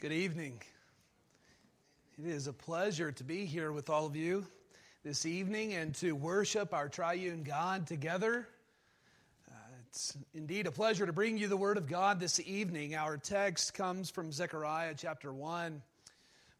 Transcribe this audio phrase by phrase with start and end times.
[0.00, 0.62] Good evening.
[2.20, 4.46] It is a pleasure to be here with all of you
[5.02, 8.46] this evening and to worship our triune God together.
[9.50, 9.54] Uh,
[9.88, 12.94] it's indeed a pleasure to bring you the Word of God this evening.
[12.94, 15.82] Our text comes from Zechariah chapter 1,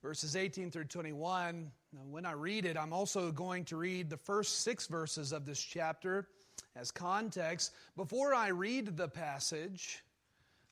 [0.02, 1.70] verses 18 through 21.
[1.92, 5.46] Now, when I read it, I'm also going to read the first six verses of
[5.46, 6.27] this chapter
[6.74, 7.73] as context.
[7.95, 10.02] Before I read the passage,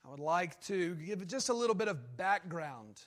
[0.07, 3.01] I would like to give just a little bit of background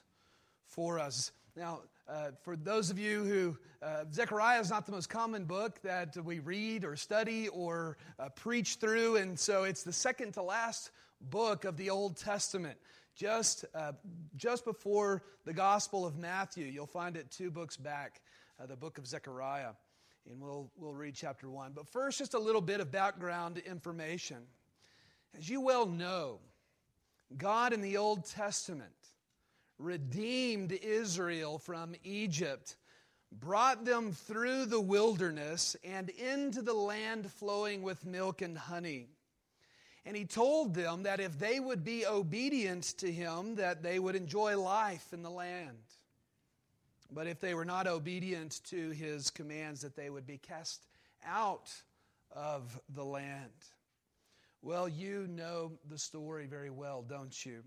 [0.65, 1.31] for us.
[1.55, 5.81] Now, uh, for those of you who, uh, Zechariah is not the most common book
[5.83, 10.41] that we read or study or uh, preach through, and so it's the second to
[10.41, 10.91] last
[11.21, 12.77] book of the Old Testament.
[13.15, 13.93] Just, uh,
[14.35, 18.19] just before the Gospel of Matthew, you'll find it two books back,
[18.61, 19.71] uh, the book of Zechariah,
[20.29, 21.71] and we'll, we'll read chapter one.
[21.73, 24.39] But first, just a little bit of background information.
[25.37, 26.39] As you well know,
[27.37, 28.91] God in the Old Testament
[29.77, 32.75] redeemed Israel from Egypt,
[33.31, 39.07] brought them through the wilderness and into the land flowing with milk and honey.
[40.05, 44.15] And he told them that if they would be obedient to him, that they would
[44.15, 45.77] enjoy life in the land.
[47.11, 50.85] But if they were not obedient to his commands, that they would be cast
[51.25, 51.71] out
[52.31, 53.51] of the land.
[54.61, 57.63] Well, you know the story very well, don't you?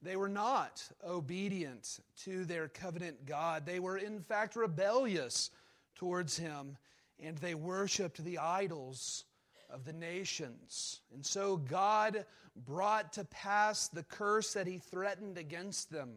[0.00, 3.66] They were not obedient to their covenant God.
[3.66, 5.50] They were, in fact, rebellious
[5.94, 6.76] towards Him,
[7.20, 9.24] and they worshiped the idols
[9.70, 11.00] of the nations.
[11.14, 12.24] And so God
[12.66, 16.14] brought to pass the curse that He threatened against them.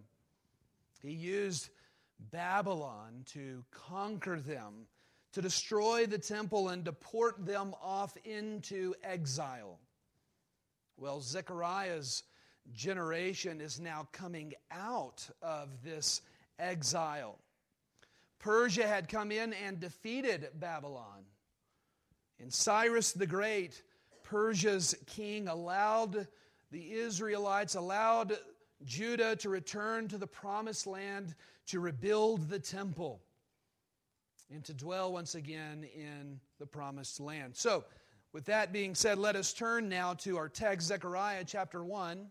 [1.01, 1.69] He used
[2.31, 4.87] Babylon to conquer them,
[5.33, 9.77] to destroy the temple, and deport them off into exile.
[10.97, 12.23] Well, Zechariah's
[12.73, 16.21] generation is now coming out of this
[16.57, 17.37] exile.
[18.39, 21.25] Persia had come in and defeated Babylon.
[22.39, 23.81] And Cyrus the Great,
[24.23, 26.27] Persia's king, allowed
[26.71, 28.37] the Israelites, allowed
[28.83, 31.35] Judah to return to the promised land
[31.67, 33.21] to rebuild the temple
[34.51, 37.55] and to dwell once again in the promised land.
[37.55, 37.85] So,
[38.35, 42.11] with that being said, let us turn now to our text, Zechariah chapter 1.
[42.11, 42.29] And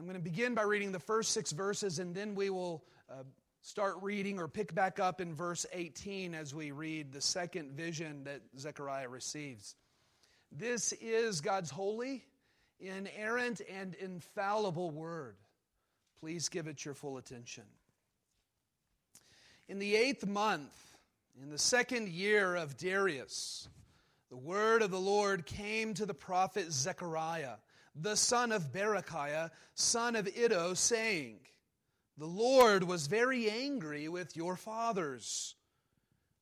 [0.00, 3.24] I'm going to begin by reading the first six verses, and then we will uh,
[3.60, 8.24] start reading or pick back up in verse 18 as we read the second vision
[8.24, 9.74] that Zechariah receives.
[10.50, 12.24] This is God's holy,
[12.80, 15.36] inerrant, and infallible word.
[16.20, 17.64] Please give it your full attention.
[19.68, 20.74] In the eighth month,
[21.42, 23.68] in the second year of Darius,
[24.28, 27.56] the word of the Lord came to the prophet Zechariah,
[27.94, 31.38] the son of Berechiah, son of Iddo, saying,
[32.18, 35.54] The Lord was very angry with your fathers.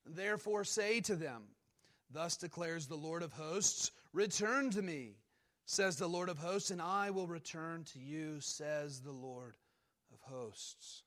[0.07, 1.43] Therefore say to them,
[2.11, 5.17] Thus declares the Lord of hosts, Return to me,
[5.67, 9.57] says the Lord of hosts, and I will return to you, says the Lord
[10.13, 11.03] of hosts.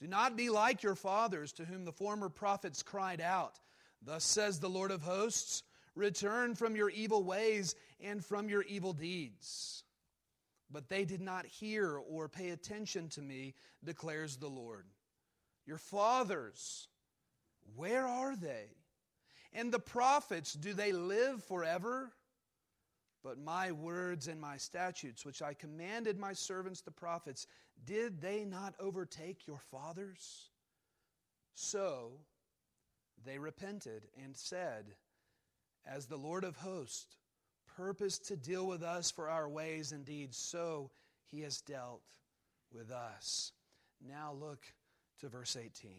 [0.00, 3.58] Do not be like your fathers, to whom the former prophets cried out,
[4.04, 5.62] Thus says the Lord of hosts,
[5.94, 9.84] Return from your evil ways and from your evil deeds.
[10.70, 13.54] But they did not hear or pay attention to me,
[13.84, 14.86] declares the Lord.
[15.66, 16.88] Your fathers,
[17.76, 18.68] where are they?
[19.52, 22.10] And the prophets, do they live forever?
[23.22, 27.46] But my words and my statutes, which I commanded my servants the prophets,
[27.84, 30.50] did they not overtake your fathers?
[31.54, 32.12] So
[33.24, 34.94] they repented and said,
[35.86, 37.16] as the Lord of hosts
[37.76, 40.90] purposed to deal with us for our ways and deeds, so
[41.30, 42.02] he has dealt
[42.72, 43.52] with us.
[44.06, 44.64] Now look
[45.20, 45.90] to verse 18.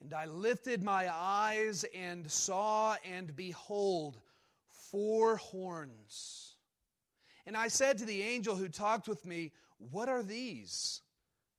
[0.00, 4.18] And I lifted my eyes and saw, and behold,
[4.90, 6.54] four horns.
[7.46, 11.00] And I said to the angel who talked with me, What are these?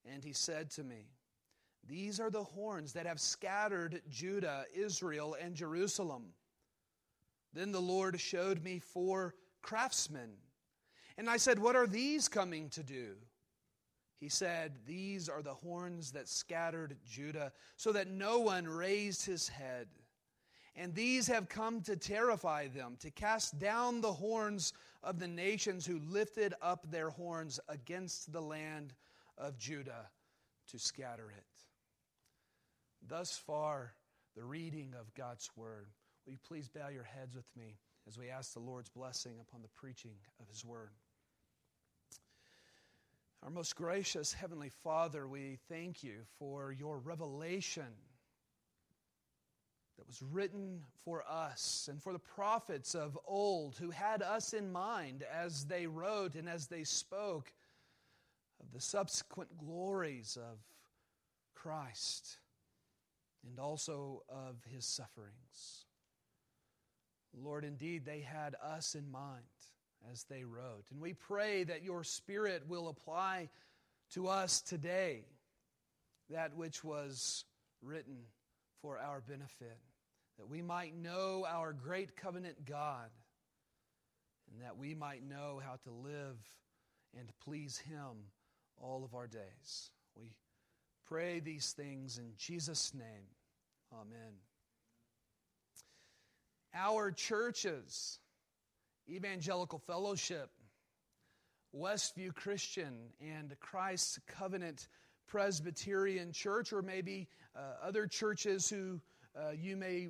[0.05, 1.07] And he said to me,
[1.89, 6.27] these are the horns that have scattered Judah, Israel, and Jerusalem.
[7.51, 10.29] Then the Lord showed me four craftsmen.
[11.17, 13.15] And I said, What are these coming to do?
[14.19, 19.47] He said, These are the horns that scattered Judah, so that no one raised his
[19.47, 19.87] head.
[20.75, 25.85] And these have come to terrify them, to cast down the horns of the nations
[25.85, 28.93] who lifted up their horns against the land
[29.37, 30.09] of Judah
[30.67, 31.48] to scatter it.
[33.09, 33.93] Thus far,
[34.35, 35.87] the reading of God's Word.
[36.25, 39.63] Will you please bow your heads with me as we ask the Lord's blessing upon
[39.63, 40.91] the preaching of His Word?
[43.41, 47.95] Our most gracious Heavenly Father, we thank you for your revelation
[49.97, 54.71] that was written for us and for the prophets of old who had us in
[54.71, 57.51] mind as they wrote and as they spoke
[58.61, 60.59] of the subsequent glories of
[61.55, 62.37] Christ
[63.47, 65.85] and also of his sufferings.
[67.33, 69.43] Lord, indeed, they had us in mind
[70.11, 70.85] as they wrote.
[70.91, 73.49] And we pray that your Spirit will apply
[74.13, 75.25] to us today
[76.29, 77.45] that which was
[77.81, 78.17] written
[78.81, 79.77] for our benefit,
[80.37, 83.09] that we might know our great covenant God,
[84.51, 86.37] and that we might know how to live
[87.17, 88.31] and please Him
[88.77, 89.91] all of our days.
[90.15, 90.31] We
[91.09, 93.25] pray these things in Jesus' name.
[93.91, 94.33] Amen.
[96.75, 98.19] Our churches,
[99.09, 100.51] Evangelical Fellowship,
[101.75, 104.87] Westview Christian, and Christ's Covenant
[105.27, 109.01] Presbyterian Church, or maybe uh, other churches who
[109.35, 110.09] uh, you may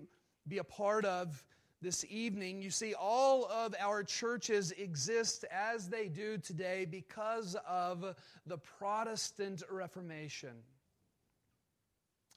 [0.49, 1.45] be a part of
[1.81, 8.15] this evening, you see, all of our churches exist as they do today because of
[8.45, 10.55] the Protestant Reformation.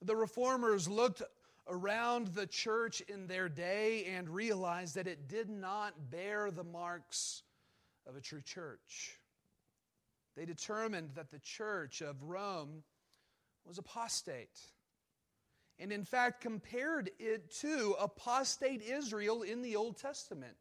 [0.04, 1.22] The reformers looked
[1.68, 7.42] around the church in their day and realized that it did not bear the marks
[8.06, 9.16] of a true church.
[10.36, 12.82] They determined that the church of Rome
[13.64, 14.60] was apostate.
[15.78, 20.56] And in fact, compared it to apostate Israel in the Old Testament.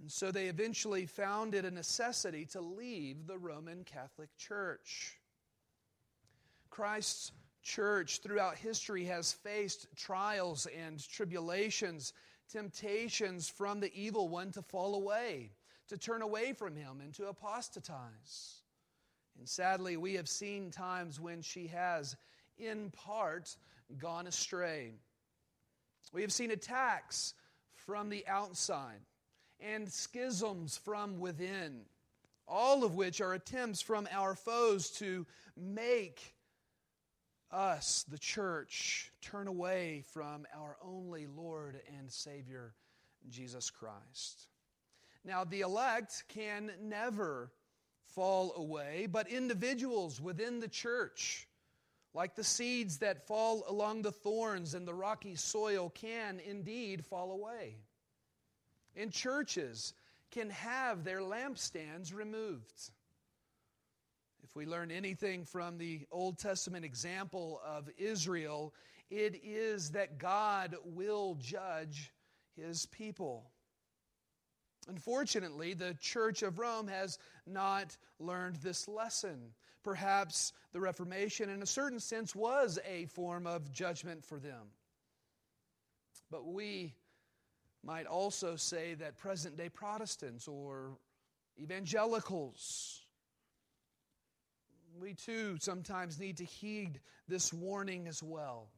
[0.00, 5.18] And so they eventually found it a necessity to leave the Roman Catholic Church.
[6.74, 7.30] Christ's
[7.62, 12.12] church throughout history has faced trials and tribulations,
[12.50, 15.52] temptations from the evil one to fall away,
[15.88, 18.62] to turn away from him, and to apostatize.
[19.38, 22.16] And sadly, we have seen times when she has,
[22.58, 23.56] in part,
[23.96, 24.94] gone astray.
[26.12, 27.34] We have seen attacks
[27.86, 28.98] from the outside
[29.60, 31.82] and schisms from within,
[32.48, 35.24] all of which are attempts from our foes to
[35.56, 36.33] make
[37.54, 42.74] us, the church, turn away from our only Lord and Savior,
[43.30, 44.48] Jesus Christ.
[45.24, 47.50] Now, the elect can never
[48.14, 51.48] fall away, but individuals within the church,
[52.12, 57.32] like the seeds that fall along the thorns and the rocky soil, can indeed fall
[57.32, 57.76] away.
[58.96, 59.94] And churches
[60.30, 62.90] can have their lampstands removed.
[64.44, 68.74] If we learn anything from the Old Testament example of Israel,
[69.10, 72.12] it is that God will judge
[72.54, 73.50] his people.
[74.86, 79.54] Unfortunately, the Church of Rome has not learned this lesson.
[79.82, 84.68] Perhaps the Reformation, in a certain sense, was a form of judgment for them.
[86.30, 86.92] But we
[87.82, 90.98] might also say that present day Protestants or
[91.58, 93.03] evangelicals
[95.00, 98.68] we too sometimes need to heed this warning as well.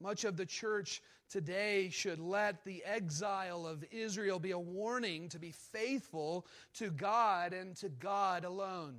[0.00, 5.38] Much of the church today should let the exile of Israel be a warning to
[5.38, 8.96] be faithful to God and to God alone.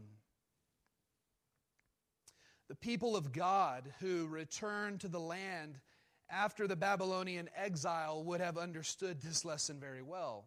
[2.69, 5.79] The people of God who returned to the land
[6.29, 10.45] after the Babylonian exile would have understood this lesson very well.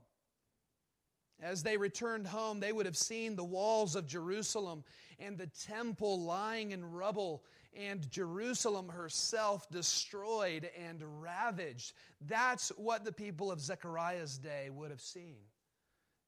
[1.42, 4.84] As they returned home, they would have seen the walls of Jerusalem
[5.18, 7.44] and the temple lying in rubble,
[7.76, 11.92] and Jerusalem herself destroyed and ravaged.
[12.20, 15.36] That's what the people of Zechariah's day would have seen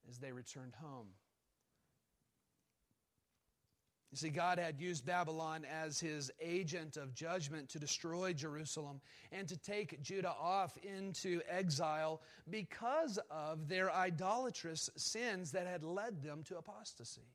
[0.09, 1.09] as they returned home.
[4.13, 9.01] You see, God had used Babylon as his agent of judgment to destroy Jerusalem
[9.33, 16.23] and to take Judah off into exile because of their idolatrous sins that had led
[16.23, 17.27] them to apostasy.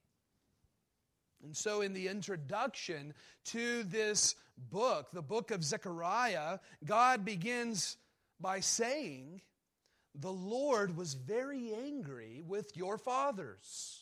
[1.44, 3.14] And so, in the introduction
[3.46, 4.36] to this
[4.70, 7.98] book, the book of Zechariah, God begins
[8.40, 9.42] by saying,
[10.16, 14.01] The Lord was very angry with your fathers.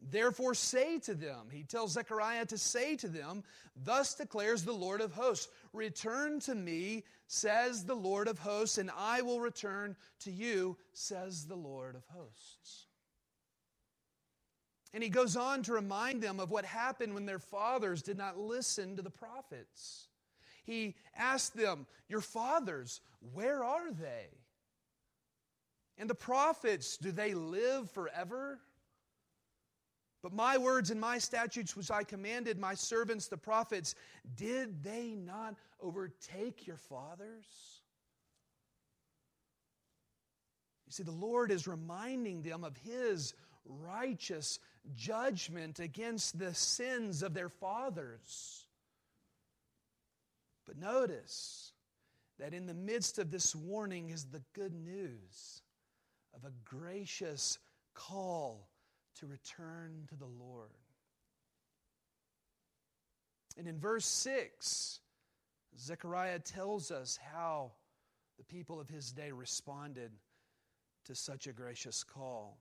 [0.00, 3.42] Therefore, say to them, he tells Zechariah to say to them,
[3.76, 8.90] Thus declares the Lord of hosts, Return to me, says the Lord of hosts, and
[8.96, 12.86] I will return to you, says the Lord of hosts.
[14.94, 18.38] And he goes on to remind them of what happened when their fathers did not
[18.38, 20.08] listen to the prophets.
[20.64, 23.00] He asked them, Your fathers,
[23.32, 24.28] where are they?
[25.98, 28.60] And the prophets, do they live forever?
[30.22, 33.94] But my words and my statutes, which I commanded my servants, the prophets,
[34.34, 37.46] did they not overtake your fathers?
[40.86, 43.34] You see, the Lord is reminding them of His
[43.64, 44.58] righteous
[44.96, 48.66] judgment against the sins of their fathers.
[50.66, 51.72] But notice
[52.38, 55.62] that in the midst of this warning is the good news
[56.34, 57.58] of a gracious
[57.94, 58.68] call
[59.20, 60.70] to return to the Lord.
[63.56, 65.00] And in verse 6,
[65.78, 67.72] Zechariah tells us how
[68.36, 70.12] the people of his day responded
[71.04, 72.58] to such a gracious call.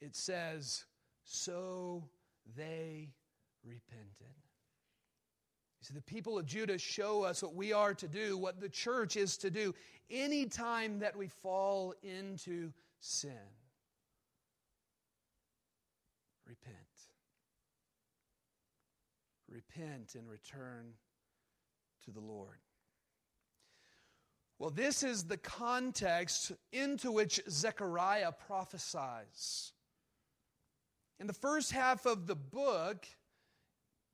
[0.00, 0.84] It says,
[1.24, 2.08] So
[2.56, 3.10] they
[3.64, 4.34] repented.
[5.80, 8.68] You see, the people of Judah show us what we are to do, what the
[8.68, 9.74] church is to do,
[10.10, 13.30] anytime that we fall into sin.
[16.46, 16.76] Repent.
[19.48, 20.94] Repent and return
[22.04, 22.58] to the Lord.
[24.58, 29.72] Well, this is the context into which Zechariah prophesies.
[31.18, 33.06] In the first half of the book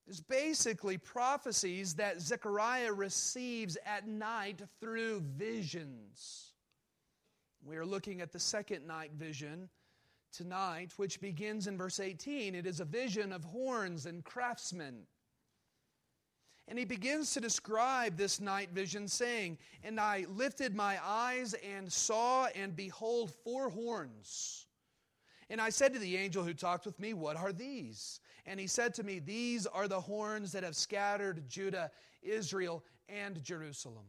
[0.07, 6.53] is basically prophecies that Zechariah receives at night through visions.
[7.63, 9.69] We are looking at the second night vision
[10.33, 12.55] tonight, which begins in verse 18.
[12.55, 15.07] It is a vision of horns and craftsmen.
[16.69, 21.91] And he begins to describe this night vision, saying, And I lifted my eyes and
[21.91, 24.67] saw, and behold, four horns.
[25.49, 28.21] And I said to the angel who talked with me, What are these?
[28.45, 31.91] And he said to me, These are the horns that have scattered Judah,
[32.23, 34.05] Israel, and Jerusalem.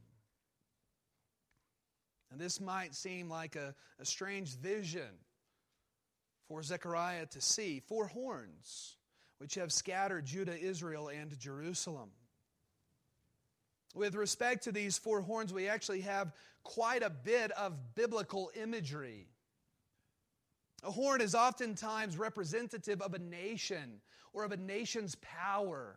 [2.31, 5.09] And this might seem like a, a strange vision
[6.49, 8.97] for Zechariah to see four horns
[9.37, 12.09] which have scattered Judah, Israel, and Jerusalem.
[13.95, 19.27] With respect to these four horns, we actually have quite a bit of biblical imagery.
[20.83, 24.01] A horn is oftentimes representative of a nation
[24.33, 25.95] or of a nation's power.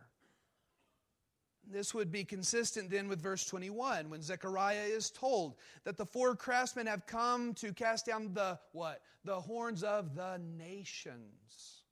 [1.70, 5.54] This would be consistent then with verse 21 when Zechariah is told
[5.84, 9.00] that the four craftsmen have come to cast down the what?
[9.24, 11.82] The horns of the nations.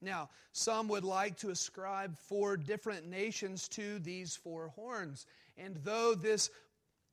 [0.00, 5.26] Now, some would like to ascribe four different nations to these four horns.
[5.56, 6.50] And though this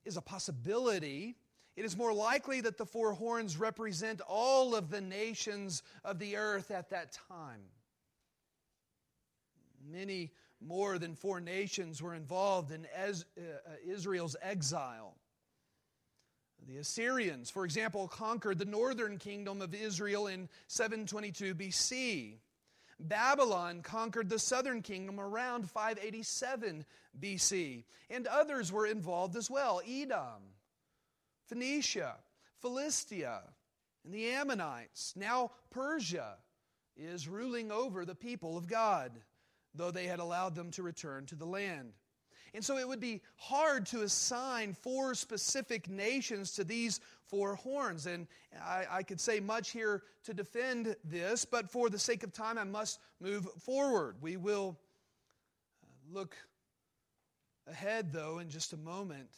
[0.04, 1.36] is a possibility,
[1.76, 6.36] it is more likely that the four horns represent all of the nations of the
[6.36, 7.60] earth at that time.
[9.88, 13.12] Many more than four nations were involved in uh,
[13.86, 15.16] Israel's exile.
[16.68, 22.34] The Assyrians, for example, conquered the northern kingdom of Israel in 722 BC.
[23.00, 26.84] Babylon conquered the southern kingdom around 587
[27.18, 27.84] BC.
[28.10, 30.42] And others were involved as well Edom,
[31.46, 32.16] Phoenicia,
[32.60, 33.40] Philistia,
[34.04, 35.14] and the Ammonites.
[35.16, 36.36] Now Persia
[36.96, 39.12] is ruling over the people of God
[39.74, 41.92] though they had allowed them to return to the land.
[42.52, 48.06] And so it would be hard to assign four specific nations to these four horns.
[48.06, 48.26] And
[48.60, 52.58] I, I, could say much here to defend this, but for the sake of time,
[52.58, 54.16] I must move forward.
[54.20, 54.76] We will
[55.84, 56.36] uh, look
[57.68, 59.30] ahead, though, in just a moment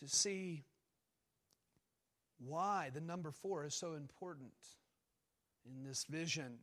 [0.00, 0.62] to see
[2.38, 4.52] why the number four is so important
[5.64, 6.58] in this vision.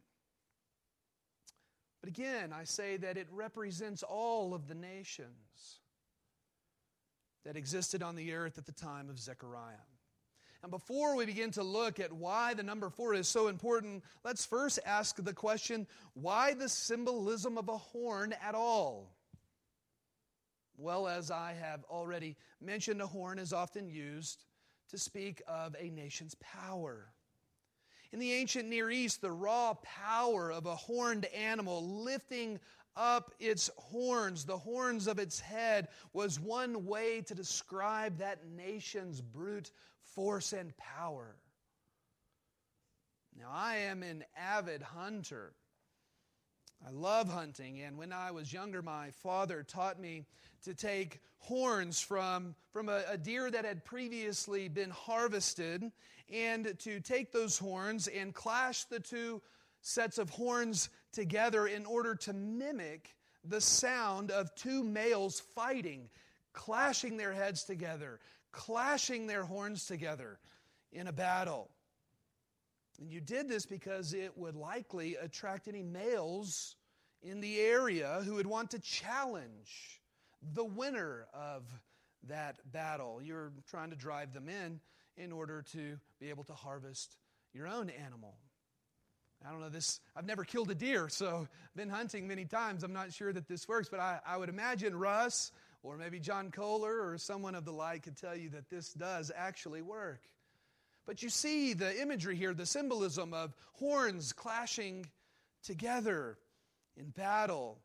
[2.03, 5.79] But again, I say that it represents all of the nations
[7.45, 9.86] that existed on the earth at the time of Zechariah.
[10.63, 14.45] And before we begin to look at why the number four is so important, let's
[14.45, 19.15] first ask the question why the symbolism of a horn at all?
[20.75, 24.43] Well, as I have already mentioned, a horn is often used
[24.89, 27.13] to speak of a nation's power.
[28.13, 32.60] In the ancient Near East, the raw power of a horned animal lifting
[32.96, 39.20] up its horns, the horns of its head, was one way to describe that nation's
[39.20, 39.72] brute
[40.03, 41.38] force and power.
[43.36, 45.55] Now, I am an avid hunter.
[46.85, 50.25] I love hunting, and when I was younger, my father taught me
[50.65, 55.91] to take horns from, from a, a deer that had previously been harvested
[56.31, 59.41] and to take those horns and clash the two
[59.81, 66.09] sets of horns together in order to mimic the sound of two males fighting,
[66.51, 68.19] clashing their heads together,
[68.51, 70.37] clashing their horns together
[70.91, 71.69] in a battle.
[73.00, 76.75] And you did this because it would likely attract any males
[77.21, 80.01] in the area who would want to challenge
[80.53, 81.63] the winner of
[82.27, 83.21] that battle.
[83.23, 84.79] You're trying to drive them in
[85.17, 87.17] in order to be able to harvest
[87.53, 88.35] your own animal.
[89.45, 92.83] I don't know this, I've never killed a deer, so I've been hunting many times.
[92.83, 96.50] I'm not sure that this works, but I, I would imagine Russ or maybe John
[96.50, 100.21] Kohler or someone of the like could tell you that this does actually work.
[101.05, 105.05] But you see the imagery here, the symbolism of horns clashing
[105.63, 106.38] together
[106.95, 107.79] in battle.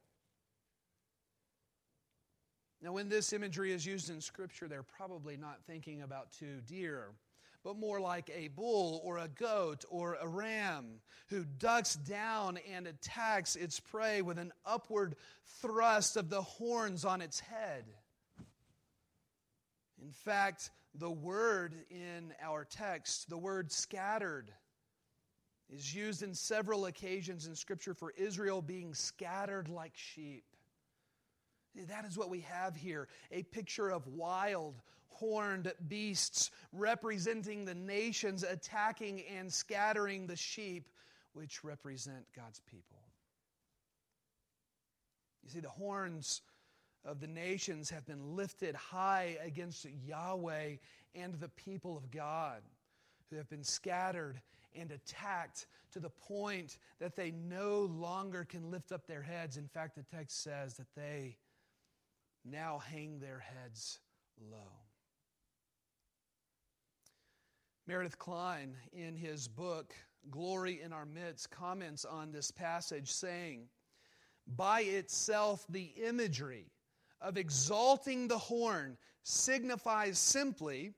[2.81, 7.09] Now, when this imagery is used in Scripture, they're probably not thinking about two deer,
[7.65, 12.87] but more like a bull or a goat or a ram who ducks down and
[12.87, 15.17] attacks its prey with an upward
[15.61, 17.85] thrust of the horns on its head.
[20.01, 24.51] In fact, the word in our text, the word scattered,
[25.71, 30.45] is used in several occasions in Scripture for Israel being scattered like sheep.
[31.89, 38.43] That is what we have here a picture of wild, horned beasts representing the nations
[38.43, 40.89] attacking and scattering the sheep,
[41.35, 42.99] which represent God's people.
[45.45, 46.43] You see, the horns
[47.05, 50.77] of the nations have been lifted high against Yahweh
[51.15, 52.63] and the people of God,
[53.31, 54.41] who have been scattered
[54.75, 59.57] and attacked to the point that they no longer can lift up their heads.
[59.57, 61.37] In fact, the text says that they
[62.45, 64.01] now hang their heads
[64.51, 64.57] low.
[67.87, 69.95] Meredith Kline, in his book,
[70.31, 73.63] Glory in Our Midst, comments on this passage saying,
[74.47, 76.67] By itself, the imagery
[77.21, 80.93] of exalting the horn signifies simply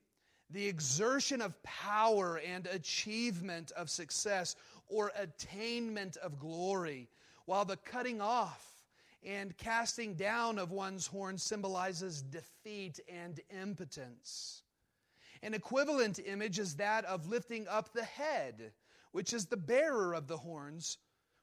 [0.49, 4.55] the exertion of power and achievement of success
[4.87, 7.07] or attainment of glory,
[7.45, 8.71] while the cutting off
[9.23, 14.63] and casting down of one's horn symbolizes defeat and impotence.
[15.43, 18.73] An equivalent image is that of lifting up the head,
[19.11, 20.97] which is the bearer of the horns,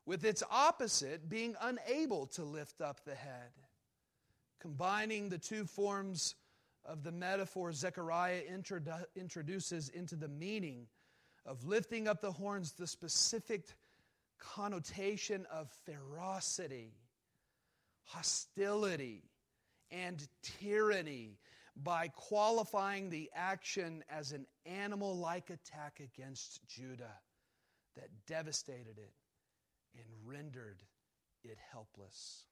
[0.07, 3.53] with its opposite being unable to lift up the head.
[4.61, 6.35] Combining the two forms
[6.85, 10.87] of the metaphor Zechariah introdu- introduces into the meaning
[11.47, 13.67] of lifting up the horns, the specific
[14.39, 16.95] connotation of ferocity,
[18.05, 19.23] hostility,
[19.91, 21.39] and tyranny
[21.77, 27.15] by qualifying the action as an animal like attack against Judah
[27.97, 29.13] that devastated it
[29.95, 30.79] and rendered
[31.45, 32.45] it helpless.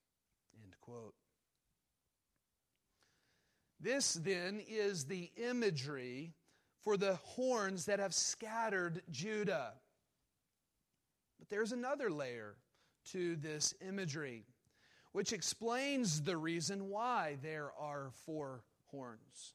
[0.62, 1.14] End quote.
[3.80, 6.32] This then is the imagery
[6.82, 9.74] for the horns that have scattered Judah.
[11.38, 12.56] But there's another layer
[13.12, 14.44] to this imagery,
[15.12, 19.54] which explains the reason why there are four horns.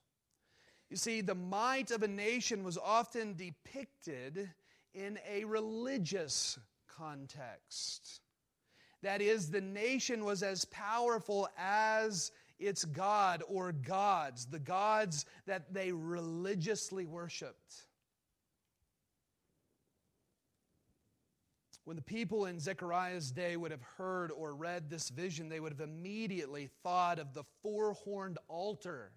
[0.90, 4.50] You see, the might of a nation was often depicted
[4.94, 8.20] in a religious context.
[9.02, 12.32] That is, the nation was as powerful as
[12.62, 17.88] its God or gods, the gods that they religiously worshiped.
[21.84, 25.74] When the people in Zechariah's day would have heard or read this vision, they would
[25.74, 29.12] have immediately thought of the four horned altar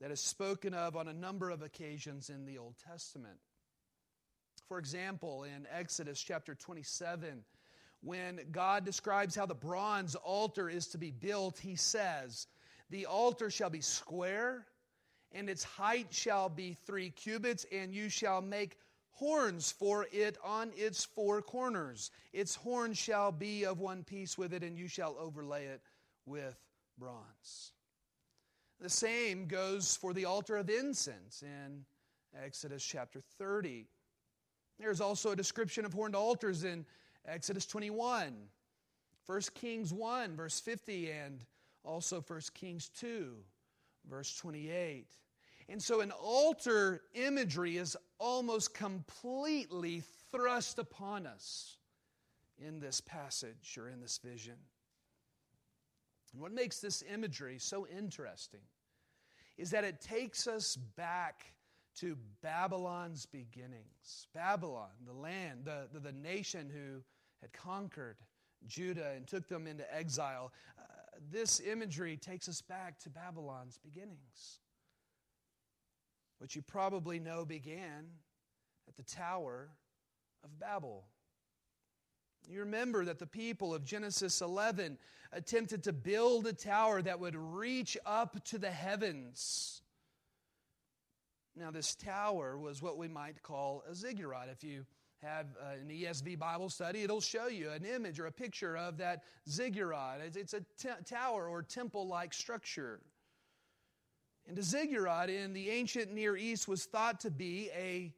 [0.00, 3.38] that is spoken of on a number of occasions in the Old Testament.
[4.68, 7.44] For example, in Exodus chapter 27,
[8.02, 12.46] when God describes how the bronze altar is to be built, he says,
[12.88, 14.66] The altar shall be square,
[15.32, 18.78] and its height shall be three cubits, and you shall make
[19.10, 22.10] horns for it on its four corners.
[22.32, 25.82] Its horn shall be of one piece with it, and you shall overlay it
[26.24, 26.56] with
[26.98, 27.72] bronze.
[28.80, 31.84] The same goes for the altar of incense in
[32.42, 33.86] Exodus chapter 30.
[34.78, 36.86] There's also a description of horned altars in
[37.26, 38.34] Exodus 21,
[39.26, 41.44] 1 Kings 1, verse 50, and
[41.84, 43.34] also 1 Kings 2,
[44.08, 45.06] verse 28.
[45.68, 50.02] And so an altar imagery is almost completely
[50.32, 51.76] thrust upon us
[52.58, 54.56] in this passage or in this vision.
[56.32, 58.60] And what makes this imagery so interesting
[59.58, 61.54] is that it takes us back
[61.96, 64.26] to Babylon's beginnings.
[64.34, 67.02] Babylon, the land, the, the, the nation who
[67.40, 68.16] had conquered
[68.66, 70.52] Judah and took them into exile.
[70.78, 70.82] Uh,
[71.30, 74.60] this imagery takes us back to Babylon's beginnings,
[76.38, 78.06] which you probably know began
[78.88, 79.70] at the tower
[80.44, 81.04] of Babel.
[82.48, 84.98] You remember that the people of Genesis 11
[85.32, 89.82] attempted to build a tower that would reach up to the heavens.
[91.54, 94.48] Now, this tower was what we might call a ziggurat.
[94.50, 94.86] If you
[95.22, 98.96] have uh, an ESV Bible study, it'll show you an image or a picture of
[98.98, 100.20] that ziggurat.
[100.34, 103.00] It's a t- tower or temple like structure.
[104.48, 108.12] And a ziggurat in the ancient Near East was thought to be a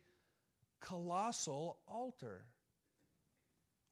[0.80, 2.44] colossal altar.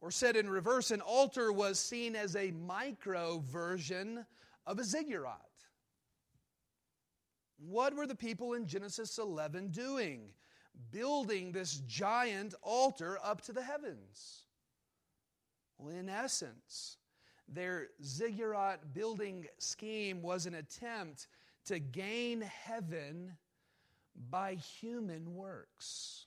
[0.01, 4.25] Or said in reverse, an altar was seen as a micro version
[4.67, 5.37] of a ziggurat.
[7.59, 10.31] What were the people in Genesis 11 doing?
[10.91, 14.45] Building this giant altar up to the heavens.
[15.79, 16.99] Well, in essence,
[17.49, 21.29] their ziggurat building scheme was an attempt
[21.67, 23.37] to gain heaven
[24.31, 26.27] by human works.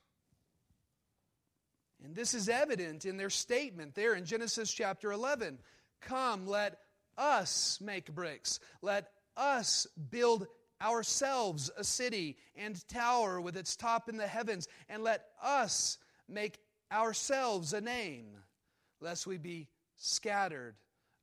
[2.03, 5.59] And this is evident in their statement there in Genesis chapter 11.
[6.01, 6.79] Come, let
[7.17, 8.59] us make bricks.
[8.81, 10.47] Let us build
[10.83, 16.59] ourselves a city and tower with its top in the heavens, and let us make
[16.91, 18.37] ourselves a name,
[18.99, 20.75] lest we be scattered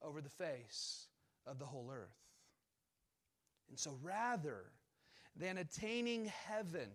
[0.02, 1.06] over the face
[1.46, 2.16] of the whole earth.
[3.68, 4.64] And so, rather
[5.36, 6.88] than attaining heaven,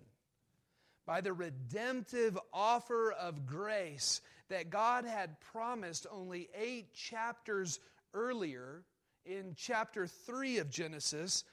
[1.05, 7.79] by the redemptive offer of grace that God had promised only eight chapters
[8.13, 8.83] earlier
[9.25, 11.43] in chapter 3 of Genesis,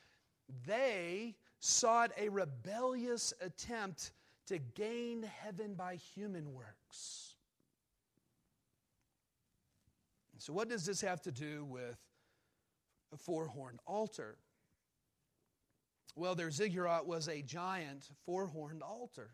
[0.67, 4.13] they sought a rebellious attempt
[4.47, 7.35] to gain heaven by human works.
[10.39, 11.97] So, what does this have to do with
[13.13, 14.39] a four horned altar?
[16.17, 19.31] Well, their ziggurat was a giant four horned altar.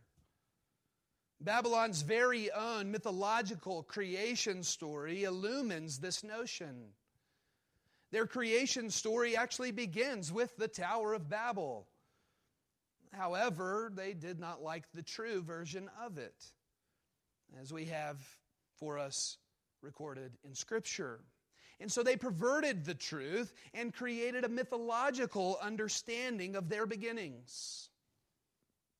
[1.41, 6.91] Babylon's very own mythological creation story illumines this notion.
[8.11, 11.87] Their creation story actually begins with the Tower of Babel.
[13.13, 16.53] However, they did not like the true version of it,
[17.61, 18.19] as we have
[18.79, 19.37] for us
[19.83, 21.21] recorded in Scripture.
[21.81, 27.91] And so they perverted the truth and created a mythological understanding of their beginnings.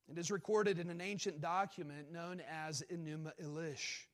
[0.07, 4.05] It is recorded in an ancient document known as Enuma Elish.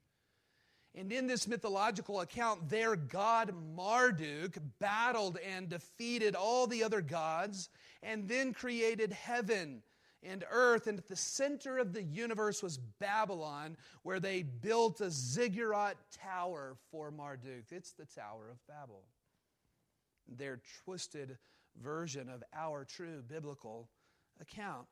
[0.97, 7.69] And in this mythological account, their god Marduk battled and defeated all the other gods
[8.01, 9.81] and then created heaven
[10.23, 10.87] and earth.
[10.87, 16.77] And at the center of the universe was Babylon, where they built a ziggurat tower
[16.91, 17.65] for Marduk.
[17.71, 19.03] It's the Tower of Babel.
[20.27, 21.37] Their twisted
[21.83, 23.89] version of our true biblical
[24.39, 24.87] account.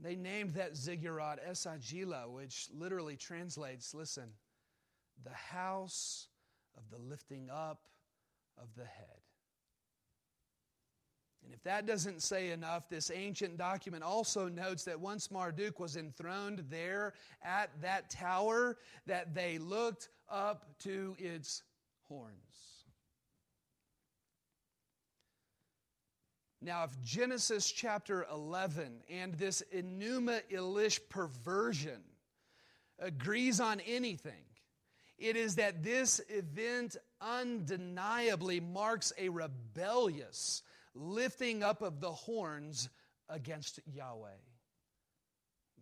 [0.00, 4.30] They named that ziggurat Esagila, which literally translates listen,
[5.24, 6.28] the house
[6.76, 7.80] of the lifting up
[8.56, 9.20] of the head.
[11.44, 15.96] And if that doesn't say enough, this ancient document also notes that once Marduk was
[15.96, 21.62] enthroned there at that tower, that they looked up to its
[22.08, 22.77] horns.
[26.60, 32.02] Now, if Genesis chapter 11 and this Enuma Elish perversion
[32.98, 34.44] agrees on anything,
[35.18, 40.62] it is that this event undeniably marks a rebellious
[40.94, 42.88] lifting up of the horns
[43.28, 44.30] against Yahweh,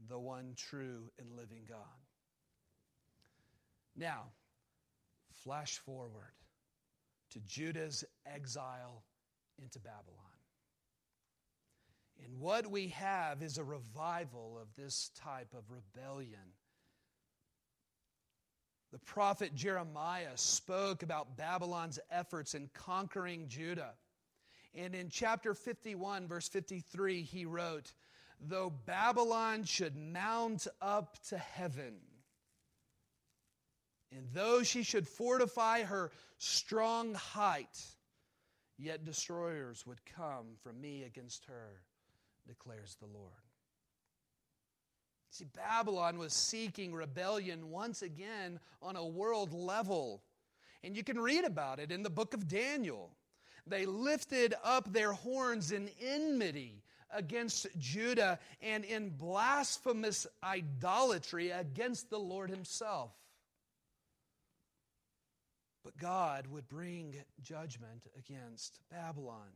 [0.08, 1.78] the one true and living God.
[3.96, 4.24] Now,
[5.42, 6.34] flash forward
[7.30, 9.04] to Judah's exile
[9.58, 10.35] into Babylon.
[12.24, 16.54] And what we have is a revival of this type of rebellion.
[18.92, 23.94] The prophet Jeremiah spoke about Babylon's efforts in conquering Judah.
[24.74, 27.92] And in chapter 51, verse 53, he wrote,
[28.40, 31.96] Though Babylon should mount up to heaven,
[34.12, 37.84] and though she should fortify her strong height,
[38.78, 41.80] yet destroyers would come from me against her
[42.46, 43.32] declares the Lord.
[45.30, 50.22] See, Babylon was seeking rebellion once again on a world level.
[50.82, 53.10] And you can read about it in the book of Daniel.
[53.66, 62.18] They lifted up their horns in enmity against Judah and in blasphemous idolatry against the
[62.18, 63.12] Lord Himself.
[65.84, 69.52] But God would bring judgment against Babylon.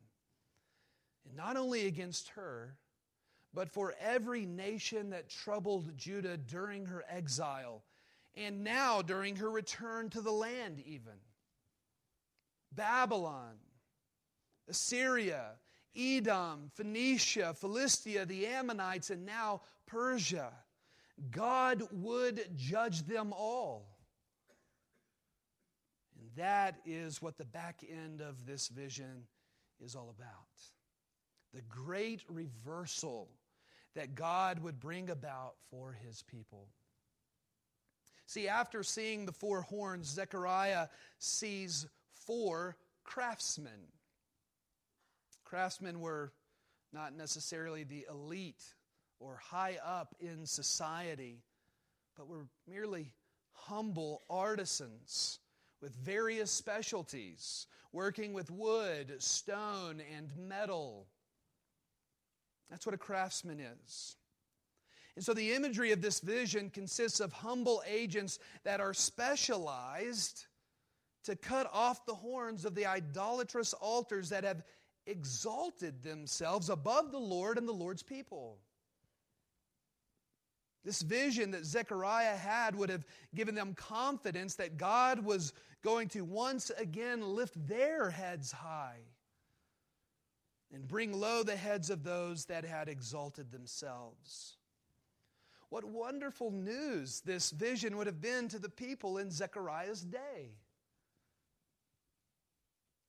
[1.27, 2.77] And not only against her,
[3.53, 7.83] but for every nation that troubled Judah during her exile,
[8.37, 11.15] and now during her return to the land, even.
[12.73, 13.55] Babylon,
[14.69, 15.53] Assyria,
[15.97, 20.53] Edom, Phoenicia, Philistia, the Ammonites, and now Persia.
[21.31, 23.99] God would judge them all.
[26.19, 29.25] And that is what the back end of this vision
[29.85, 30.29] is all about.
[31.55, 33.29] The great reversal
[33.95, 36.69] that God would bring about for his people.
[38.27, 40.87] See, after seeing the four horns, Zechariah
[41.19, 43.89] sees four craftsmen.
[45.45, 46.33] Craftsmen were
[46.93, 48.63] not necessarily the elite
[49.19, 51.43] or high up in society,
[52.17, 53.13] but were merely
[53.53, 55.41] humble artisans
[55.83, 61.09] with various specialties, working with wood, stone, and metal.
[62.71, 64.17] That's what a craftsman is.
[65.17, 70.47] And so the imagery of this vision consists of humble agents that are specialized
[71.25, 74.63] to cut off the horns of the idolatrous altars that have
[75.07, 78.59] exalted themselves above the Lord and the Lord's people.
[80.85, 83.05] This vision that Zechariah had would have
[83.35, 85.53] given them confidence that God was
[85.83, 89.01] going to once again lift their heads high
[90.73, 94.57] and bring low the heads of those that had exalted themselves.
[95.69, 100.57] What wonderful news this vision would have been to the people in Zechariah's day.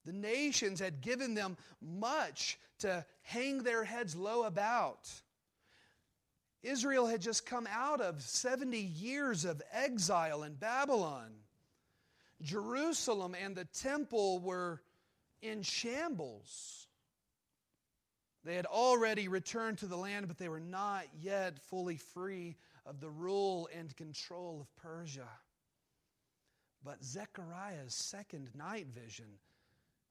[0.06, 5.10] The nations had given them much to hang their heads low about.
[6.64, 11.32] Israel had just come out of 70 years of exile in Babylon.
[12.42, 14.82] Jerusalem and the temple were
[15.42, 16.88] in shambles.
[18.44, 23.00] They had already returned to the land, but they were not yet fully free of
[23.00, 25.30] the rule and control of Persia.
[26.84, 29.38] But Zechariah's second night vision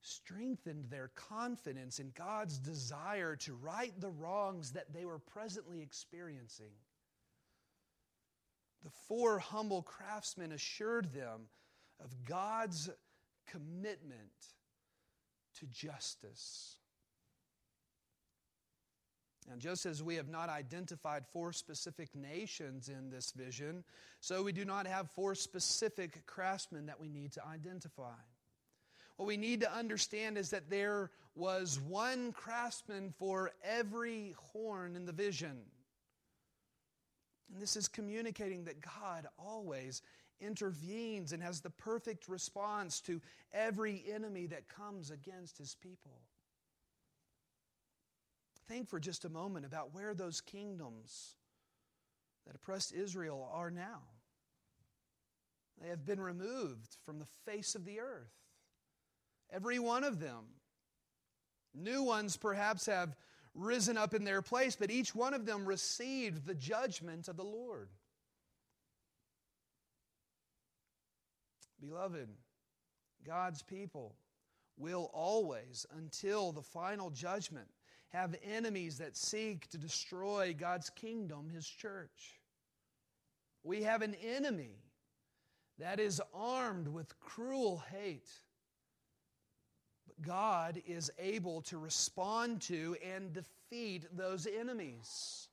[0.00, 6.72] strengthened their confidence in God's desire to right the wrongs that they were presently experiencing.
[8.82, 11.48] The four humble craftsmen assured them
[12.02, 12.88] of God's
[13.46, 14.30] commitment
[15.58, 16.76] to justice.
[19.48, 23.84] And just as we have not identified four specific nations in this vision,
[24.20, 28.18] so we do not have four specific craftsmen that we need to identify.
[29.16, 35.04] What we need to understand is that there was one craftsman for every horn in
[35.04, 35.58] the vision.
[37.52, 40.02] And this is communicating that God always
[40.40, 43.20] intervenes and has the perfect response to
[43.52, 46.22] every enemy that comes against his people.
[48.70, 51.34] Think for just a moment about where those kingdoms
[52.46, 54.02] that oppressed Israel are now.
[55.82, 58.30] They have been removed from the face of the earth.
[59.52, 60.44] Every one of them.
[61.74, 63.16] New ones perhaps have
[63.56, 67.42] risen up in their place, but each one of them received the judgment of the
[67.42, 67.88] Lord.
[71.80, 72.28] Beloved,
[73.26, 74.14] God's people
[74.76, 77.66] will always, until the final judgment,
[78.12, 82.40] have enemies that seek to destroy God's kingdom, His church.
[83.62, 84.82] We have an enemy
[85.78, 88.28] that is armed with cruel hate
[90.06, 95.48] But God is able to respond to and defeat those enemies.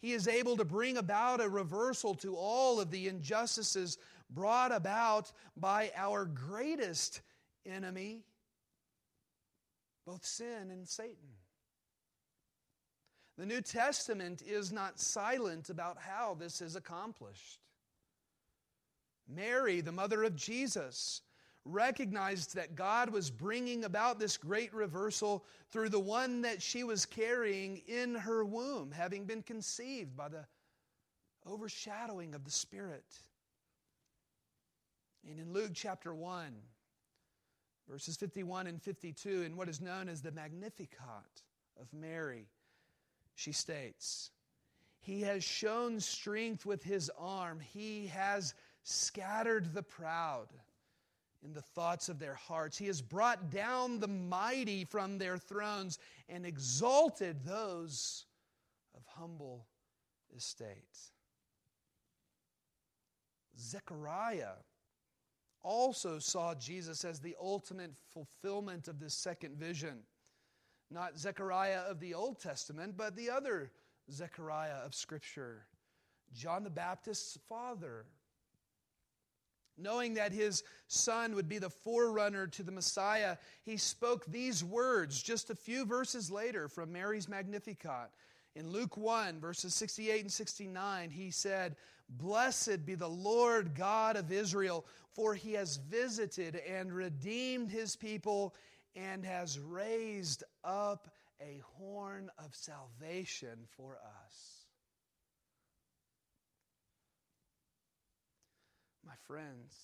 [0.00, 3.98] He is able to bring about a reversal to all of the injustices
[4.30, 7.20] brought about by our greatest
[7.66, 8.22] enemy,
[10.06, 11.34] both sin and Satan.
[13.38, 17.60] The New Testament is not silent about how this is accomplished.
[19.28, 21.22] Mary, the mother of Jesus,
[21.64, 27.06] recognized that God was bringing about this great reversal through the one that she was
[27.06, 30.44] carrying in her womb, having been conceived by the
[31.46, 33.06] overshadowing of the Spirit.
[35.28, 36.56] And in Luke chapter 1,
[37.88, 41.42] verses 51 and 52, in what is known as the Magnificat
[41.80, 42.48] of Mary,
[43.38, 44.32] she states,
[45.00, 50.48] He has shown strength with His arm, He has scattered the proud
[51.44, 52.76] in the thoughts of their hearts.
[52.76, 58.26] He has brought down the mighty from their thrones and exalted those
[58.96, 59.68] of humble
[60.36, 60.98] estate.
[63.56, 64.56] Zechariah
[65.62, 70.00] also saw Jesus as the ultimate fulfillment of this second vision.
[70.90, 73.70] Not Zechariah of the Old Testament, but the other
[74.10, 75.66] Zechariah of Scripture,
[76.34, 78.06] John the Baptist's father.
[79.76, 85.22] Knowing that his son would be the forerunner to the Messiah, he spoke these words
[85.22, 88.10] just a few verses later from Mary's Magnificat.
[88.56, 91.76] In Luke 1, verses 68 and 69, he said,
[92.08, 98.56] Blessed be the Lord God of Israel, for he has visited and redeemed his people
[98.98, 101.08] and has raised up
[101.40, 104.66] a horn of salvation for us.
[109.06, 109.74] My friends,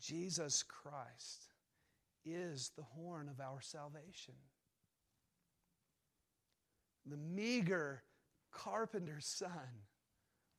[0.00, 1.50] Jesus Christ
[2.24, 4.34] is the horn of our salvation.
[7.04, 8.02] The meager
[8.52, 9.50] carpenter's son,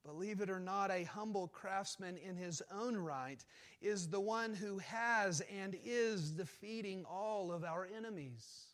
[0.05, 3.43] believe it or not, a humble craftsman in his own right,
[3.81, 8.67] is the one who has and is defeating all of our enemies.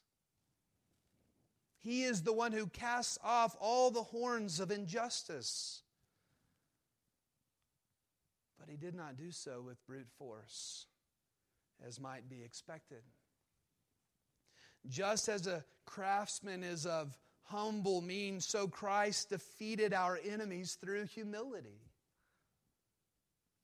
[1.79, 5.81] He is the one who casts off all the horns of injustice.
[8.57, 10.85] But he did not do so with brute force,
[11.85, 13.01] as might be expected.
[14.87, 21.81] Just as a craftsman is of humble means, so Christ defeated our enemies through humility.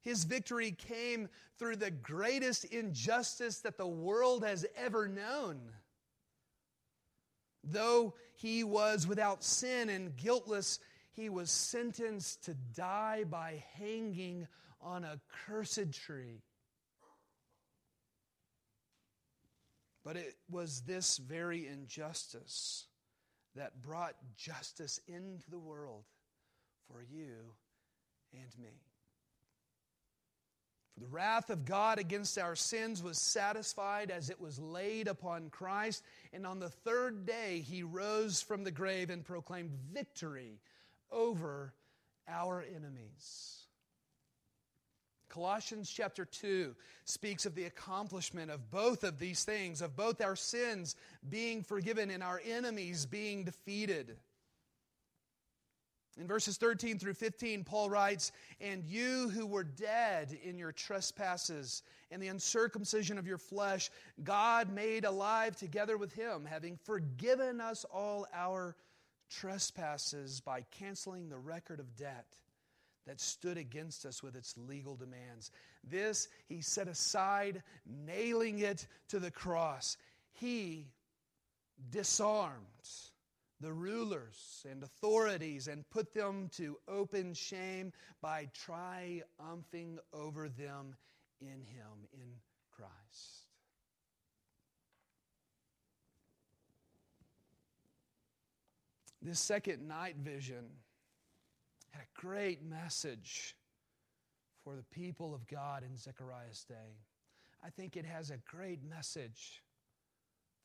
[0.02, 5.72] His victory came through the greatest injustice that the world has ever known
[7.64, 10.80] Though he was without sin and guiltless,
[11.12, 14.48] he was sentenced to die by hanging
[14.80, 16.42] on a cursed tree.
[20.02, 22.86] But it was this very injustice
[23.60, 26.04] that brought justice into the world
[26.88, 27.52] for you
[28.32, 28.80] and me.
[30.94, 35.50] For the wrath of God against our sins was satisfied as it was laid upon
[35.50, 40.58] Christ, and on the third day he rose from the grave and proclaimed victory
[41.12, 41.74] over
[42.26, 43.59] our enemies.
[45.30, 50.36] Colossians chapter 2 speaks of the accomplishment of both of these things, of both our
[50.36, 50.96] sins
[51.28, 54.16] being forgiven and our enemies being defeated.
[56.18, 61.82] In verses 13 through 15, Paul writes, And you who were dead in your trespasses
[62.10, 63.90] and the uncircumcision of your flesh,
[64.22, 68.76] God made alive together with him, having forgiven us all our
[69.30, 72.26] trespasses by canceling the record of debt
[73.10, 75.50] that stood against us with its legal demands.
[75.82, 79.96] This he set aside, nailing it to the cross.
[80.30, 80.86] He
[81.90, 82.66] disarmed
[83.60, 87.92] the rulers and authorities and put them to open shame
[88.22, 90.94] by triumphing over them
[91.40, 92.30] in Him, in
[92.70, 93.48] Christ.
[99.20, 100.66] This second night vision
[101.90, 103.56] had a great message
[104.64, 106.98] for the people of God in Zechariah's day.
[107.64, 109.62] I think it has a great message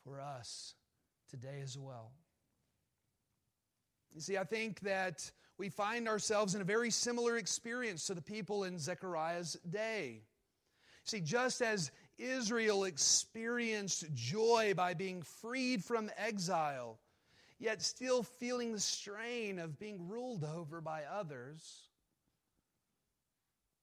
[0.03, 0.75] for us
[1.29, 2.11] today as well.
[4.13, 8.21] You see, I think that we find ourselves in a very similar experience to the
[8.21, 10.21] people in Zechariah's day.
[11.03, 16.99] See, just as Israel experienced joy by being freed from exile,
[17.59, 21.89] yet still feeling the strain of being ruled over by others,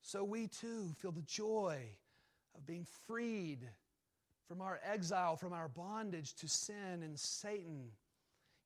[0.02, 1.80] so we too feel the joy
[2.56, 3.60] of being freed
[4.48, 7.92] from our exile, from our bondage to sin and Satan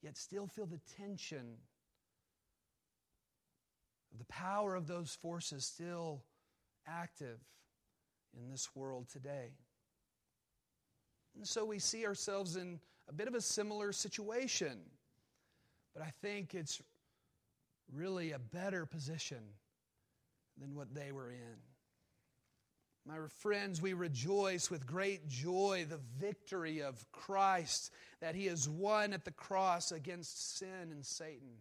[0.02, 1.58] yet still feel the tension
[4.12, 6.22] of the power of those forces still
[6.86, 7.38] active
[8.36, 9.50] in this world today.
[11.36, 14.78] And so we see ourselves in a bit of a similar situation,
[15.94, 16.82] but I think it's
[17.92, 19.42] really a better position
[20.58, 21.56] than what they were in.
[23.06, 29.12] My friends, we rejoice with great joy the victory of Christ that he has won
[29.12, 31.60] at the cross against sin and Satan.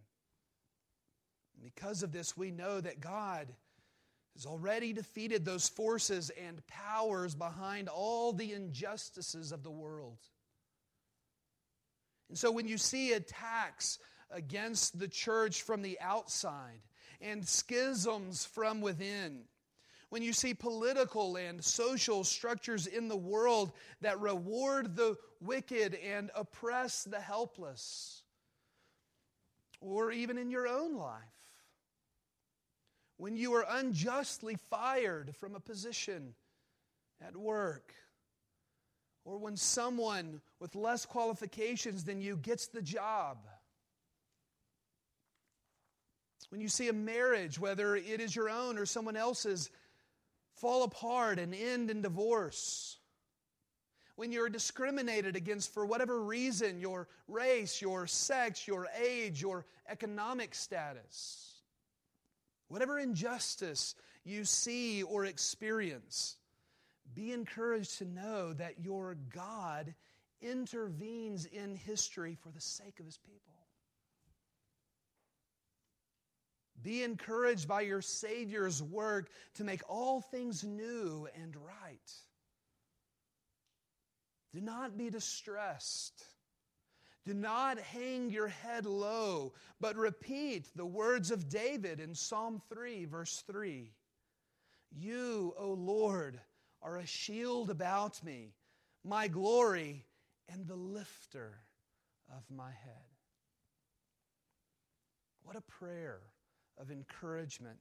[1.54, 3.46] And because of this, we know that God
[4.34, 10.18] has already defeated those forces and powers behind all the injustices of the world.
[12.28, 13.98] And so when you see attacks
[14.30, 16.80] against the church from the outside
[17.20, 19.44] and schisms from within,
[20.08, 26.30] when you see political and social structures in the world that reward the wicked and
[26.34, 28.22] oppress the helpless,
[29.80, 31.22] or even in your own life,
[33.16, 36.34] when you are unjustly fired from a position
[37.20, 37.94] at work,
[39.26, 43.38] or when someone with less qualifications than you gets the job.
[46.50, 49.68] When you see a marriage, whether it is your own or someone else's,
[50.54, 52.98] fall apart and end in divorce.
[54.14, 60.54] When you're discriminated against for whatever reason your race, your sex, your age, your economic
[60.54, 61.56] status.
[62.68, 66.36] Whatever injustice you see or experience,
[67.14, 69.94] be encouraged to know that your God
[70.40, 73.54] intervenes in history for the sake of his people.
[76.82, 82.12] Be encouraged by your Savior's work to make all things new and right.
[84.54, 86.22] Do not be distressed.
[87.24, 93.06] Do not hang your head low, but repeat the words of David in Psalm 3,
[93.06, 93.90] verse 3.
[94.92, 96.38] You, O Lord,
[96.82, 98.54] are a shield about me,
[99.04, 100.04] my glory,
[100.48, 101.58] and the lifter
[102.30, 103.04] of my head.
[105.42, 106.20] What a prayer
[106.78, 107.78] of encouragement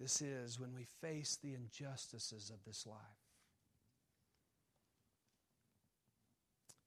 [0.00, 2.96] this is when we face the injustices of this life.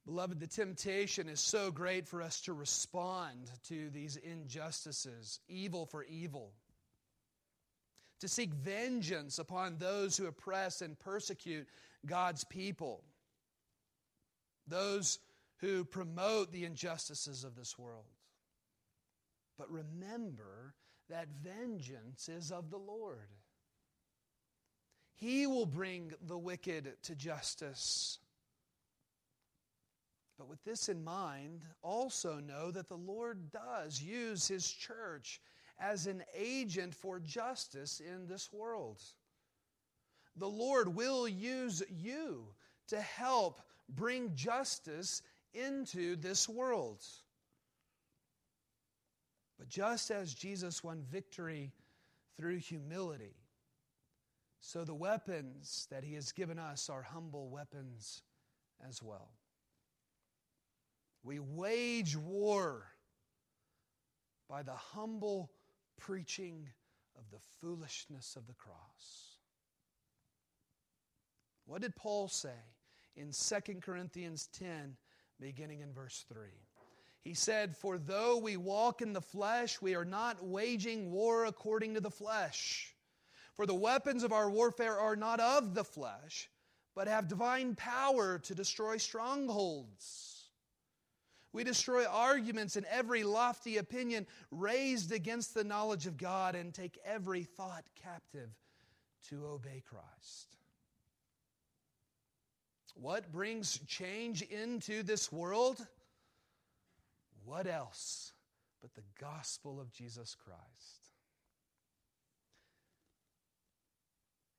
[0.05, 6.03] Beloved, the temptation is so great for us to respond to these injustices, evil for
[6.03, 6.53] evil
[8.23, 11.67] to seek vengeance upon those who oppress and persecute
[12.05, 13.03] God's people,
[14.65, 15.19] those
[15.57, 18.05] who promote the injustices of this world.
[19.57, 20.73] But remember
[21.09, 23.27] that vengeance is of the Lord.
[25.15, 28.19] He will bring the wicked to justice.
[30.37, 35.41] But with this in mind, also know that the Lord does use His church
[35.79, 39.01] as an agent for justice in this world.
[40.35, 42.45] The Lord will use you
[42.87, 45.21] to help bring justice
[45.53, 47.03] into this world.
[49.59, 51.71] But just as Jesus won victory
[52.37, 53.35] through humility,
[54.59, 58.23] so the weapons that he has given us are humble weapons
[58.87, 59.29] as well.
[61.23, 62.85] We wage war
[64.49, 65.51] by the humble
[65.99, 66.69] preaching
[67.17, 69.37] of the foolishness of the cross.
[71.65, 72.49] What did Paul say
[73.15, 74.95] in 2 Corinthians 10,
[75.39, 76.47] beginning in verse 3?
[77.23, 81.93] He said, For though we walk in the flesh, we are not waging war according
[81.93, 82.93] to the flesh.
[83.55, 86.49] For the weapons of our warfare are not of the flesh,
[86.95, 90.42] but have divine power to destroy strongholds.
[91.53, 96.97] We destroy arguments and every lofty opinion raised against the knowledge of God and take
[97.05, 98.49] every thought captive
[99.29, 100.57] to obey Christ.
[102.95, 105.85] What brings change into this world?
[107.45, 108.33] What else
[108.81, 111.09] but the gospel of Jesus Christ?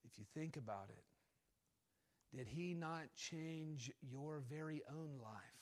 [0.04, 5.53] If you think about it, did he not change your very own life?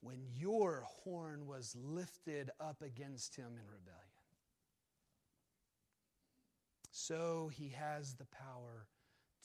[0.00, 4.04] When your horn was lifted up against him in rebellion.
[6.90, 8.86] So he has the power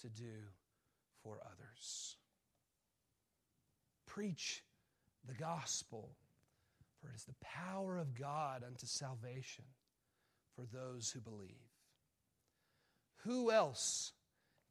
[0.01, 0.49] to do
[1.23, 2.17] for others.
[4.05, 4.63] Preach
[5.27, 6.15] the gospel,
[6.99, 9.65] for it is the power of God unto salvation
[10.55, 11.49] for those who believe.
[13.23, 14.11] Who else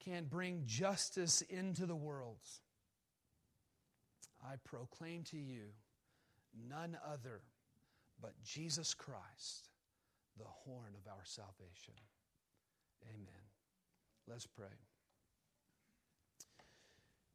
[0.05, 2.41] can bring justice into the world?
[4.45, 5.63] I proclaim to you
[6.69, 7.41] none other
[8.21, 9.71] but Jesus Christ,
[10.39, 11.95] the horn of our salvation.
[13.09, 13.43] Amen.
[14.29, 14.67] Let's pray.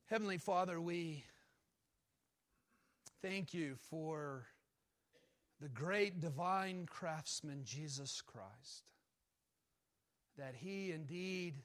[0.05, 1.25] Heavenly Father, we
[3.21, 4.45] thank you for
[5.59, 8.83] the great divine craftsman, Jesus Christ,
[10.37, 11.55] that he indeed,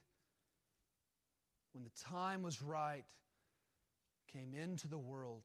[1.72, 3.04] when the time was right,
[4.32, 5.44] came into the world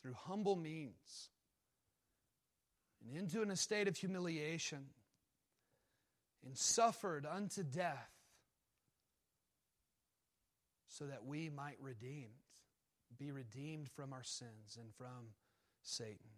[0.00, 1.30] through humble means
[3.02, 4.86] and into an estate of humiliation
[6.44, 8.10] and suffered unto death
[10.88, 12.30] so that we might redeemed
[13.18, 15.32] be redeemed from our sins and from
[15.82, 16.30] Satan.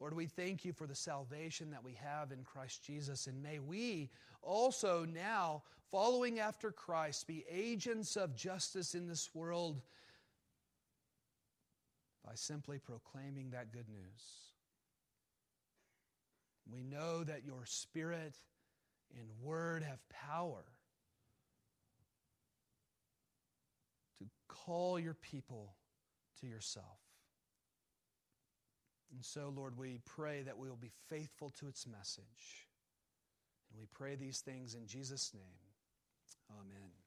[0.00, 3.26] Lord, we thank you for the salvation that we have in Christ Jesus.
[3.26, 4.10] And may we
[4.42, 9.80] also now, following after Christ, be agents of justice in this world
[12.28, 14.52] by simply proclaiming that good news.
[16.70, 18.34] We know that your spirit
[19.18, 20.64] and word have power
[24.18, 25.74] to call your people
[26.40, 26.98] to yourself.
[29.14, 32.66] And so, Lord, we pray that we will be faithful to its message.
[33.70, 35.42] And we pray these things in Jesus' name.
[36.50, 36.97] Amen.